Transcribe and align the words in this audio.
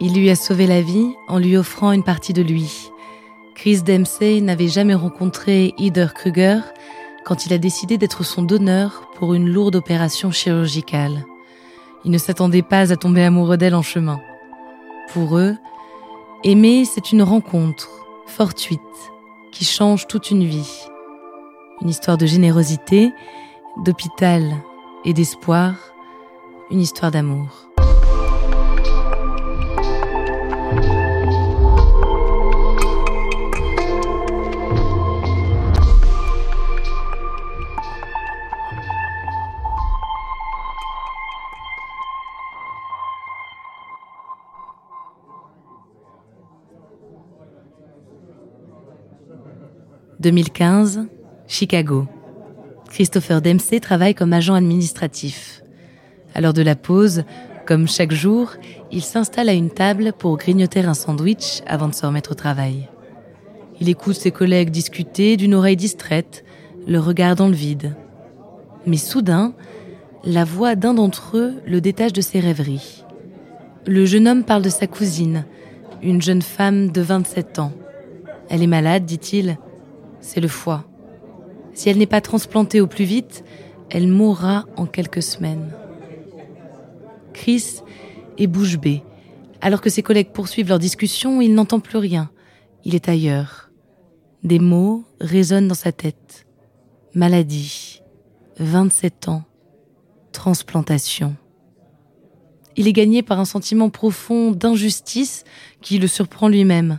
Il 0.00 0.14
lui 0.14 0.28
a 0.28 0.36
sauvé 0.36 0.66
la 0.66 0.82
vie 0.82 1.14
en 1.28 1.38
lui 1.38 1.56
offrant 1.56 1.92
une 1.92 2.02
partie 2.02 2.32
de 2.32 2.42
lui. 2.42 2.90
Chris 3.54 3.82
Dempsey 3.82 4.40
n'avait 4.40 4.68
jamais 4.68 4.94
rencontré 4.94 5.72
Heather 5.78 6.14
Kruger 6.14 6.58
quand 7.24 7.46
il 7.46 7.52
a 7.52 7.58
décidé 7.58 7.96
d'être 7.96 8.24
son 8.24 8.42
donneur 8.42 9.08
pour 9.14 9.34
une 9.34 9.48
lourde 9.48 9.76
opération 9.76 10.32
chirurgicale. 10.32 11.24
Il 12.04 12.10
ne 12.10 12.18
s'attendait 12.18 12.62
pas 12.62 12.92
à 12.92 12.96
tomber 12.96 13.22
amoureux 13.22 13.56
d'elle 13.56 13.74
en 13.74 13.82
chemin. 13.82 14.20
Pour 15.12 15.38
eux, 15.38 15.56
aimer, 16.42 16.84
c'est 16.84 17.12
une 17.12 17.22
rencontre 17.22 17.88
fortuite 18.26 18.80
qui 19.52 19.64
change 19.64 20.08
toute 20.08 20.30
une 20.30 20.44
vie. 20.44 20.88
Une 21.80 21.88
histoire 21.88 22.18
de 22.18 22.26
générosité, 22.26 23.12
d'hôpital 23.84 24.56
et 25.04 25.12
d'espoir, 25.12 25.74
une 26.70 26.80
histoire 26.80 27.10
d'amour. 27.10 27.73
2015, 50.24 51.06
Chicago. 51.46 52.06
Christopher 52.88 53.42
Dempsey 53.42 53.78
travaille 53.78 54.14
comme 54.14 54.32
agent 54.32 54.54
administratif. 54.54 55.62
À 56.34 56.40
l'heure 56.40 56.54
de 56.54 56.62
la 56.62 56.76
pause, 56.76 57.24
comme 57.66 57.86
chaque 57.86 58.12
jour, 58.12 58.52
il 58.90 59.02
s'installe 59.02 59.50
à 59.50 59.52
une 59.52 59.68
table 59.68 60.14
pour 60.18 60.38
grignoter 60.38 60.80
un 60.80 60.94
sandwich 60.94 61.60
avant 61.66 61.88
de 61.88 61.94
se 61.94 62.06
remettre 62.06 62.32
au 62.32 62.34
travail. 62.34 62.88
Il 63.82 63.90
écoute 63.90 64.14
ses 64.14 64.30
collègues 64.30 64.70
discuter 64.70 65.36
d'une 65.36 65.52
oreille 65.52 65.76
distraite, 65.76 66.42
le 66.88 66.98
regard 67.00 67.36
dans 67.36 67.48
le 67.48 67.54
vide. 67.54 67.94
Mais 68.86 68.96
soudain, 68.96 69.52
la 70.24 70.44
voix 70.44 70.74
d'un 70.74 70.94
d'entre 70.94 71.36
eux 71.36 71.52
le 71.66 71.82
détache 71.82 72.14
de 72.14 72.22
ses 72.22 72.40
rêveries. 72.40 73.04
Le 73.86 74.06
jeune 74.06 74.26
homme 74.26 74.44
parle 74.44 74.62
de 74.62 74.70
sa 74.70 74.86
cousine, 74.86 75.44
une 76.02 76.22
jeune 76.22 76.40
femme 76.40 76.92
de 76.92 77.02
27 77.02 77.58
ans. 77.58 77.72
Elle 78.48 78.62
est 78.62 78.66
malade, 78.66 79.04
dit-il, 79.04 79.58
c'est 80.24 80.40
le 80.40 80.48
foie. 80.48 80.84
Si 81.74 81.88
elle 81.88 81.98
n'est 81.98 82.06
pas 82.06 82.20
transplantée 82.20 82.80
au 82.80 82.86
plus 82.86 83.04
vite, 83.04 83.44
elle 83.90 84.08
mourra 84.08 84.64
en 84.76 84.86
quelques 84.86 85.22
semaines. 85.22 85.70
Chris 87.34 87.82
est 88.38 88.46
bouche 88.46 88.78
bée. 88.78 89.02
Alors 89.60 89.80
que 89.80 89.90
ses 89.90 90.02
collègues 90.02 90.32
poursuivent 90.32 90.68
leur 90.68 90.78
discussion, 90.78 91.40
il 91.40 91.54
n'entend 91.54 91.80
plus 91.80 91.98
rien. 91.98 92.30
Il 92.84 92.94
est 92.94 93.08
ailleurs. 93.08 93.70
Des 94.42 94.58
mots 94.58 95.04
résonnent 95.20 95.68
dans 95.68 95.74
sa 95.74 95.92
tête. 95.92 96.46
Maladie. 97.14 98.02
27 98.58 99.28
ans. 99.28 99.44
Transplantation. 100.32 101.36
Il 102.76 102.88
est 102.88 102.92
gagné 102.92 103.22
par 103.22 103.38
un 103.40 103.44
sentiment 103.44 103.90
profond 103.90 104.50
d'injustice 104.50 105.44
qui 105.80 105.98
le 105.98 106.06
surprend 106.06 106.48
lui-même. 106.48 106.98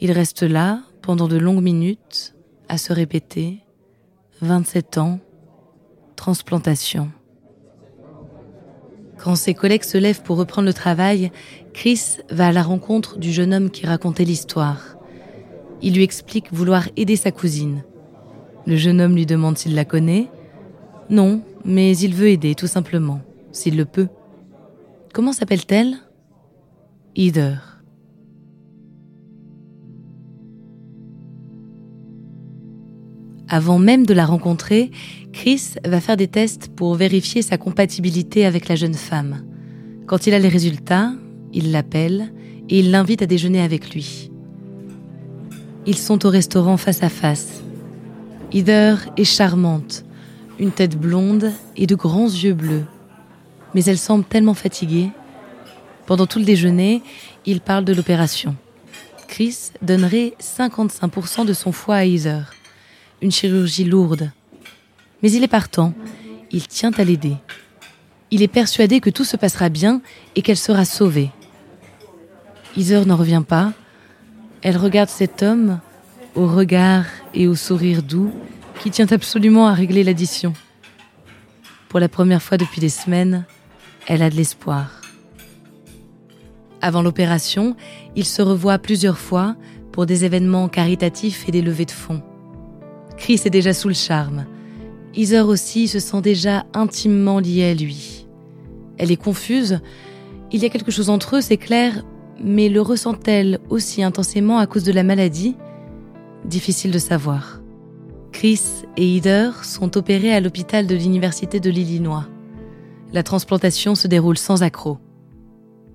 Il 0.00 0.12
reste 0.12 0.42
là, 0.42 0.82
pendant 1.02 1.26
de 1.26 1.36
longues 1.36 1.62
minutes 1.62 2.34
à 2.68 2.78
se 2.78 2.92
répéter 2.92 3.58
27 4.40 4.98
ans, 4.98 5.18
transplantation. 6.16 7.10
Quand 9.18 9.34
ses 9.34 9.54
collègues 9.54 9.82
se 9.82 9.98
lèvent 9.98 10.22
pour 10.22 10.36
reprendre 10.36 10.66
le 10.66 10.74
travail, 10.74 11.30
Chris 11.74 12.18
va 12.30 12.48
à 12.48 12.52
la 12.52 12.62
rencontre 12.62 13.18
du 13.18 13.32
jeune 13.32 13.52
homme 13.52 13.70
qui 13.70 13.86
racontait 13.86 14.24
l'histoire. 14.24 14.96
Il 15.80 15.94
lui 15.94 16.04
explique 16.04 16.52
vouloir 16.52 16.88
aider 16.96 17.16
sa 17.16 17.32
cousine. 17.32 17.84
Le 18.66 18.76
jeune 18.76 19.00
homme 19.00 19.16
lui 19.16 19.26
demande 19.26 19.58
s'il 19.58 19.74
la 19.74 19.84
connaît. 19.84 20.28
Non, 21.10 21.42
mais 21.64 21.96
il 21.98 22.14
veut 22.14 22.28
aider, 22.28 22.54
tout 22.54 22.68
simplement, 22.68 23.20
s'il 23.50 23.76
le 23.76 23.84
peut. 23.84 24.08
Comment 25.12 25.32
s'appelle-t-elle? 25.32 25.96
Heather. 27.16 27.71
Avant 33.52 33.78
même 33.78 34.06
de 34.06 34.14
la 34.14 34.24
rencontrer, 34.24 34.90
Chris 35.34 35.74
va 35.84 36.00
faire 36.00 36.16
des 36.16 36.26
tests 36.26 36.68
pour 36.74 36.94
vérifier 36.94 37.42
sa 37.42 37.58
compatibilité 37.58 38.46
avec 38.46 38.66
la 38.66 38.76
jeune 38.76 38.94
femme. 38.94 39.44
Quand 40.06 40.26
il 40.26 40.32
a 40.32 40.38
les 40.38 40.48
résultats, 40.48 41.12
il 41.52 41.70
l'appelle 41.70 42.32
et 42.70 42.78
il 42.78 42.90
l'invite 42.90 43.20
à 43.20 43.26
déjeuner 43.26 43.60
avec 43.60 43.92
lui. 43.92 44.30
Ils 45.84 45.98
sont 45.98 46.24
au 46.24 46.30
restaurant 46.30 46.78
face 46.78 47.02
à 47.02 47.10
face. 47.10 47.60
Heather 48.54 49.10
est 49.18 49.24
charmante, 49.24 50.06
une 50.58 50.70
tête 50.70 50.98
blonde 50.98 51.52
et 51.76 51.86
de 51.86 51.94
grands 51.94 52.30
yeux 52.30 52.54
bleus. 52.54 52.86
Mais 53.74 53.84
elle 53.84 53.98
semble 53.98 54.24
tellement 54.24 54.54
fatiguée. 54.54 55.10
Pendant 56.06 56.26
tout 56.26 56.38
le 56.38 56.46
déjeuner, 56.46 57.02
il 57.44 57.60
parle 57.60 57.84
de 57.84 57.92
l'opération. 57.92 58.56
Chris 59.28 59.72
donnerait 59.82 60.32
55% 60.40 61.44
de 61.44 61.52
son 61.52 61.70
foie 61.70 61.96
à 61.96 62.06
Heather 62.06 62.44
une 63.22 63.32
chirurgie 63.32 63.84
lourde. 63.84 64.30
Mais 65.22 65.32
il 65.32 65.42
est 65.42 65.48
partant, 65.48 65.94
il 66.50 66.66
tient 66.66 66.90
à 66.98 67.04
l'aider. 67.04 67.36
Il 68.30 68.42
est 68.42 68.48
persuadé 68.48 69.00
que 69.00 69.10
tout 69.10 69.24
se 69.24 69.36
passera 69.36 69.68
bien 69.68 70.02
et 70.36 70.42
qu'elle 70.42 70.56
sera 70.56 70.84
sauvée. 70.84 71.30
Heather 72.76 73.06
n'en 73.06 73.16
revient 73.16 73.44
pas. 73.46 73.72
Elle 74.62 74.76
regarde 74.76 75.08
cet 75.08 75.42
homme 75.42 75.80
au 76.34 76.46
regard 76.46 77.04
et 77.34 77.46
au 77.46 77.54
sourire 77.54 78.02
doux 78.02 78.32
qui 78.80 78.90
tient 78.90 79.10
absolument 79.10 79.68
à 79.68 79.74
régler 79.74 80.02
l'addition. 80.02 80.54
Pour 81.88 82.00
la 82.00 82.08
première 82.08 82.42
fois 82.42 82.56
depuis 82.56 82.80
des 82.80 82.88
semaines, 82.88 83.44
elle 84.06 84.22
a 84.22 84.30
de 84.30 84.34
l'espoir. 84.34 85.00
Avant 86.80 87.02
l'opération, 87.02 87.76
il 88.16 88.24
se 88.24 88.42
revoit 88.42 88.78
plusieurs 88.78 89.18
fois 89.18 89.54
pour 89.92 90.06
des 90.06 90.24
événements 90.24 90.68
caritatifs 90.68 91.48
et 91.48 91.52
des 91.52 91.62
levées 91.62 91.84
de 91.84 91.92
fonds. 91.92 92.22
Chris 93.22 93.40
est 93.44 93.50
déjà 93.50 93.72
sous 93.72 93.86
le 93.86 93.94
charme. 93.94 94.46
Heather 95.14 95.46
aussi 95.46 95.86
se 95.86 96.00
sent 96.00 96.20
déjà 96.22 96.66
intimement 96.74 97.38
liée 97.38 97.70
à 97.70 97.72
lui. 97.72 98.26
Elle 98.98 99.12
est 99.12 99.16
confuse. 99.16 99.78
Il 100.50 100.60
y 100.60 100.66
a 100.66 100.68
quelque 100.68 100.90
chose 100.90 101.08
entre 101.08 101.36
eux, 101.36 101.40
c'est 101.40 101.56
clair, 101.56 102.04
mais 102.42 102.68
le 102.68 102.80
ressent-elle 102.80 103.60
aussi 103.70 104.02
intensément 104.02 104.58
à 104.58 104.66
cause 104.66 104.82
de 104.82 104.90
la 104.90 105.04
maladie? 105.04 105.54
Difficile 106.46 106.90
de 106.90 106.98
savoir. 106.98 107.60
Chris 108.32 108.60
et 108.96 109.16
Heather 109.16 109.64
sont 109.64 109.96
opérés 109.96 110.34
à 110.34 110.40
l'hôpital 110.40 110.88
de 110.88 110.96
l'Université 110.96 111.60
de 111.60 111.70
l'Illinois. 111.70 112.26
La 113.12 113.22
transplantation 113.22 113.94
se 113.94 114.08
déroule 114.08 114.36
sans 114.36 114.64
accroc. 114.64 114.98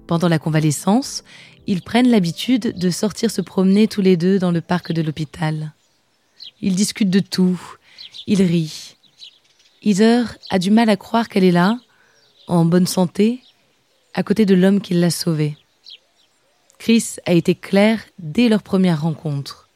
Pendant 0.08 0.30
la 0.30 0.40
convalescence, 0.40 1.26
ils 1.68 1.82
prennent 1.82 2.10
l'habitude 2.10 2.78
de 2.78 2.90
sortir 2.90 3.32
se 3.32 3.42
promener 3.42 3.90
tous 3.90 4.02
les 4.02 4.16
deux 4.16 4.40
dans 4.40 4.52
le 4.52 4.62
parc 4.62 4.94
de 4.94 5.02
l'hôpital. 5.02 5.74
Ils 6.62 6.76
discutent 6.76 7.10
de 7.10 7.20
tout, 7.20 7.60
il 8.26 8.42
rit. 8.42 8.96
Heather 9.84 10.38
a 10.50 10.60
du 10.60 10.72
mal 10.72 10.90
à 10.90 10.98
croire 10.98 11.30
qu'elle 11.30 11.44
est 11.44 11.52
là, 11.52 11.80
en 12.48 12.66
bonne 12.66 12.88
santé, 12.88 13.42
à 14.14 14.24
côté 14.24 14.46
de 14.46 14.56
l'homme 14.56 14.82
qui 14.82 14.94
l'a 14.94 15.12
sauvée. 15.12 15.56
Chris 16.80 17.16
a 17.26 17.34
été 17.34 17.56
clair 17.56 18.02
dès 18.20 18.50
leur 18.50 18.64
première 18.64 19.02
rencontre. 19.02 19.70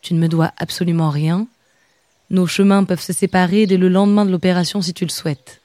Tu 0.00 0.14
ne 0.14 0.18
me 0.18 0.28
dois 0.28 0.52
absolument 0.56 1.10
rien. 1.10 1.46
Nos 2.30 2.46
chemins 2.46 2.84
peuvent 2.84 3.02
se 3.02 3.12
séparer 3.12 3.66
dès 3.66 3.76
le 3.76 3.88
lendemain 3.88 4.24
de 4.24 4.30
l'opération 4.30 4.80
si 4.80 4.94
tu 4.94 5.04
le 5.04 5.10
souhaites. 5.10 5.60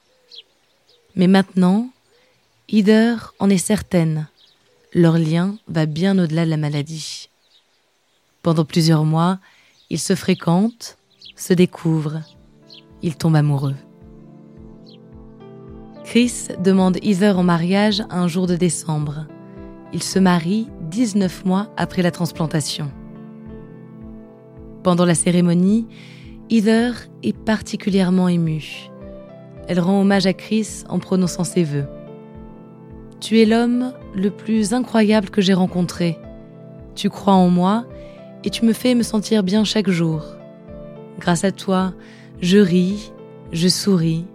Mais 1.16 1.26
maintenant, 1.26 1.90
Heather 2.68 3.34
en 3.38 3.50
est 3.50 3.58
certaine. 3.58 4.26
Leur 4.92 5.18
lien 5.18 5.56
va 5.68 5.86
bien 5.86 6.18
au-delà 6.18 6.44
de 6.44 6.50
la 6.50 6.56
maladie. 6.56 7.28
Pendant 8.42 8.64
plusieurs 8.64 9.04
mois, 9.04 9.38
ils 9.90 9.98
se 9.98 10.14
fréquentent, 10.14 10.96
se 11.36 11.52
découvrent, 11.52 12.20
ils 13.02 13.16
tombent 13.16 13.36
amoureux. 13.36 13.76
Chris 16.04 16.48
demande 16.62 16.98
Heather 17.02 17.38
en 17.38 17.42
mariage 17.42 18.02
un 18.10 18.28
jour 18.28 18.46
de 18.46 18.56
décembre. 18.56 19.26
Ils 19.92 20.02
se 20.02 20.18
marient 20.18 20.68
19 20.90 21.44
mois 21.44 21.72
après 21.76 22.02
la 22.02 22.10
transplantation. 22.10 22.90
Pendant 24.82 25.06
la 25.06 25.14
cérémonie, 25.14 25.86
Heather 26.50 26.92
est 27.22 27.36
particulièrement 27.36 28.28
émue. 28.28 28.90
Elle 29.66 29.80
rend 29.80 30.02
hommage 30.02 30.26
à 30.26 30.34
Chris 30.34 30.84
en 30.88 30.98
prononçant 30.98 31.44
ses 31.44 31.64
vœux. 31.64 31.88
Tu 33.20 33.40
es 33.40 33.46
l'homme 33.46 33.94
le 34.14 34.30
plus 34.30 34.74
incroyable 34.74 35.30
que 35.30 35.40
j'ai 35.40 35.54
rencontré. 35.54 36.18
Tu 36.94 37.08
crois 37.08 37.32
en 37.32 37.48
moi 37.48 37.86
et 38.44 38.50
tu 38.50 38.64
me 38.64 38.72
fais 38.72 38.94
me 38.94 39.02
sentir 39.02 39.42
bien 39.42 39.64
chaque 39.64 39.88
jour. 39.88 40.22
Grâce 41.18 41.44
à 41.44 41.52
toi, 41.52 41.94
je 42.40 42.58
ris, 42.58 43.12
je 43.52 43.68
souris 43.68 44.26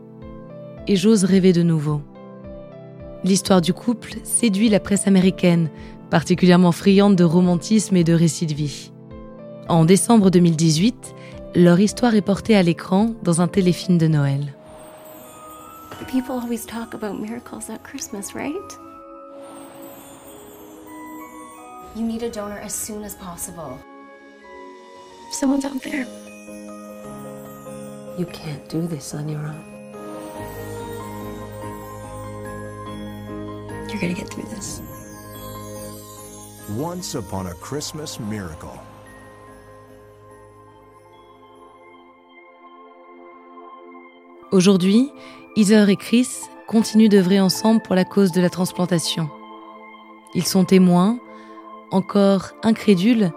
et 0.87 0.95
j'ose 0.95 1.23
rêver 1.23 1.53
de 1.53 1.61
nouveau. 1.61 2.01
L'histoire 3.23 3.61
du 3.61 3.73
couple 3.73 4.15
séduit 4.23 4.69
la 4.69 4.79
presse 4.79 5.07
américaine, 5.07 5.69
particulièrement 6.09 6.71
friande 6.71 7.15
de 7.15 7.23
romantisme 7.23 7.95
et 7.95 8.03
de 8.03 8.13
récits 8.13 8.47
de 8.47 8.53
vie. 8.53 8.91
En 9.67 9.85
décembre 9.85 10.31
2018, 10.31 11.13
leur 11.55 11.79
histoire 11.79 12.15
est 12.15 12.21
portée 12.21 12.55
à 12.55 12.63
l'écran 12.63 13.13
dans 13.23 13.41
un 13.41 13.47
téléfilm 13.47 13.97
de 13.97 14.07
Noël. 14.07 14.53
People 16.07 16.39
always 16.41 16.65
talk 16.65 16.95
about 16.95 17.19
miracles 17.19 17.69
at 17.69 17.83
Christmas, 17.83 18.33
right? 18.33 18.55
You 21.95 22.03
need 22.03 22.23
a 22.23 22.29
donor 22.29 22.57
as 22.63 22.73
soon 22.73 23.03
as 23.03 23.15
possible. 23.15 23.77
Someone's 25.31 25.65
out 25.65 25.81
there. 25.83 26.05
You 28.17 28.25
can't 28.25 28.67
do 28.67 28.81
this 28.87 29.13
on 29.13 29.29
your 29.29 29.39
own. 29.39 29.63
You're 33.87 34.01
gonna 34.01 34.13
get 34.13 34.29
through 34.29 34.49
this. 34.49 34.81
Once 36.75 37.15
upon 37.15 37.47
a 37.47 37.53
Christmas 37.53 38.19
miracle. 38.19 38.77
Aujourd'hui, 44.51 45.11
Heather 45.55 45.89
et 45.89 45.95
Chris 45.95 46.27
continuent 46.67 47.09
d'œuvrer 47.09 47.39
ensemble 47.39 47.81
pour 47.81 47.95
la 47.95 48.03
cause 48.03 48.31
de 48.31 48.41
la 48.41 48.49
transplantation. 48.49 49.29
Ils 50.33 50.45
sont 50.45 50.65
témoins, 50.65 51.19
encore 51.91 52.51
incrédules, 52.63 53.31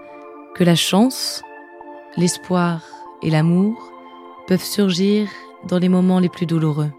que 0.55 0.65
la 0.65 0.75
chance, 0.75 1.43
l'espoir 2.17 2.83
et 3.23 3.31
l'amour 3.31 3.93
peuvent 4.47 4.65
surgir 4.65 5.29
dans 5.67 5.79
les 5.79 5.89
moments 5.89 6.19
les 6.19 6.29
plus 6.29 6.47
douloureux. 6.47 6.91